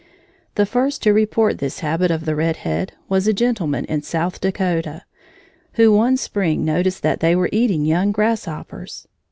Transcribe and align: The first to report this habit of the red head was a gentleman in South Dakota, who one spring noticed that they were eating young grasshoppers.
The 0.55 0.65
first 0.65 1.03
to 1.03 1.13
report 1.13 1.59
this 1.59 1.81
habit 1.81 2.09
of 2.09 2.25
the 2.25 2.33
red 2.33 2.57
head 2.65 2.93
was 3.07 3.27
a 3.27 3.33
gentleman 3.33 3.85
in 3.85 4.01
South 4.01 4.41
Dakota, 4.41 5.03
who 5.73 5.93
one 5.93 6.17
spring 6.17 6.65
noticed 6.65 7.03
that 7.03 7.19
they 7.19 7.35
were 7.35 7.49
eating 7.51 7.85
young 7.85 8.11
grasshoppers. 8.11 9.07